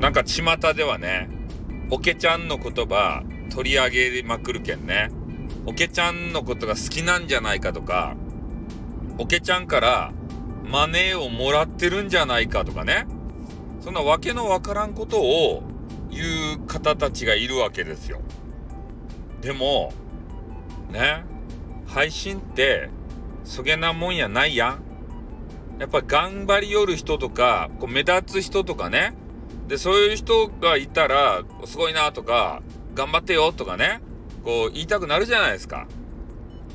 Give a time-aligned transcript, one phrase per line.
[0.00, 0.42] なんか巷
[0.74, 1.28] ではね、
[1.90, 5.10] おけちゃんの言葉取り上げまくるけんね。
[5.66, 8.16] おけちゃんのことが好きなんじゃないかとか、
[9.18, 10.12] おけちゃんから
[10.64, 13.06] マネーをもらってるんじゃないかとかね。
[13.80, 15.62] そんなわけのわからんことを
[16.10, 18.20] 言う方たちがいるわけですよ。
[19.40, 19.92] でも、
[20.90, 21.24] ね、
[21.86, 22.88] 配信って
[23.42, 24.82] そげなもんやないやん。
[25.80, 29.14] やっぱ頑張りよる人とか、こう目立つ人とかね。
[29.68, 32.62] で、そういう人がいたら、すごいなとか、
[32.94, 34.00] 頑張ってよとかね。
[34.42, 35.86] こう言いたくなるじゃないですか。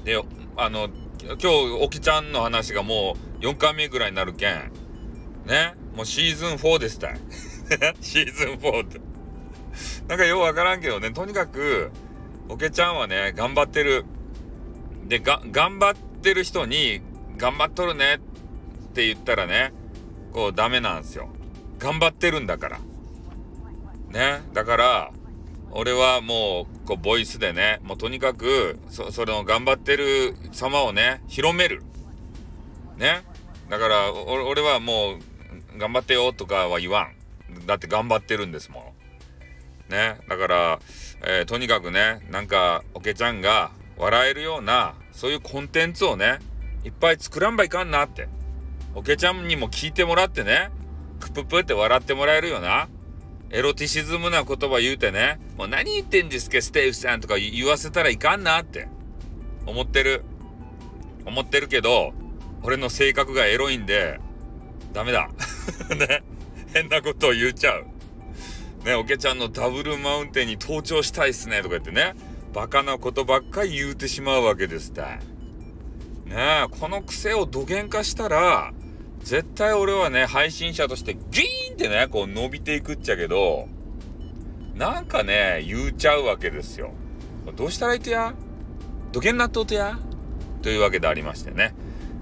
[0.06, 0.24] で、
[0.56, 0.90] あの、
[1.24, 1.48] 今日、
[1.82, 4.72] おきちゃんの話がもう4回目ぐらいになるけん。
[5.46, 5.76] ね。
[5.96, 7.20] もうシーズン4でしたい。
[8.00, 9.02] シーズン4って。
[10.08, 11.92] なんかようわからんけどね、とにかく、
[12.48, 14.06] おけちゃんはね、頑張ってる。
[15.08, 17.02] で、が、頑張ってる人に、
[17.38, 19.74] 頑張っとるねって言ったらね、
[20.32, 21.30] こうダメなんですよ。
[21.84, 22.80] 頑張ってるんだから。
[24.10, 24.42] ね。
[24.54, 25.12] だから、
[25.72, 31.84] 俺はもう、こう、ボイスでね、もうとにかく、そ、それの頑張ってる様をね、広める。
[32.96, 33.24] ね。
[33.70, 37.10] だから、俺はもう、頑張ってよとかは言わ
[37.54, 37.66] ん。
[37.66, 38.94] だって頑張ってるんですも
[39.90, 39.92] ん。
[39.92, 40.20] ね。
[40.30, 40.80] だから、
[41.26, 46.40] えー、とにかくね、なんか、おけちゃんが笑えるような、そういうコンテンツをね、
[46.86, 48.30] いっぱい作らんばいかんなって。
[48.96, 50.70] おけちゃんにも聞いてもらってね、
[51.24, 52.90] クププって笑ってもらえるよな。
[53.50, 58.88] エロティシズムな言葉言うてね、もう何言ってんですか、ステーフさんとか言わせたらいかんなって
[59.66, 60.24] 思ってる。
[61.26, 62.14] 思ってるけど、
[62.64, 64.20] 俺の性格がエロいんで、
[64.92, 65.30] ダメだ。
[65.96, 66.24] ね。
[66.74, 67.86] 変なことを言っちゃう。
[68.84, 72.16] ね、おけちゃんのダブルマウンテンに登頂したいっすね、とか言ってね、
[72.54, 75.02] バカなことばっかり言うてしまうわけですって。
[75.02, 78.74] ねえ、この癖を土幻化したら、
[79.24, 83.68] 絶対俺はね、配信者としてギーンってね、こう伸びていくっちゃけど、
[84.76, 86.92] なんかね、言うちゃうわけですよ。
[87.56, 88.34] どうしたらいいとや？
[89.12, 89.98] 土幻納豆とや？
[90.62, 91.74] というわけでありましてね。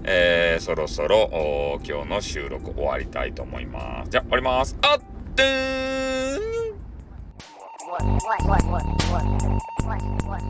[0.04, 4.10] えー、そろそろ今日の収録終わりたいと思います。
[4.10, 4.76] じゃあ終わります。
[4.82, 5.00] あっ
[5.34, 6.40] てーん
[7.88, 9.24] what, what, what, what, what,
[9.84, 10.42] what, what, what,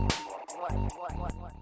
[0.53, 0.78] what,
[1.19, 1.53] what, what.